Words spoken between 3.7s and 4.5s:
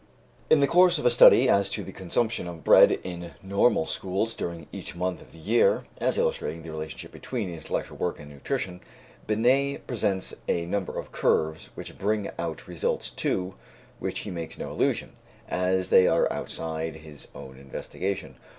schools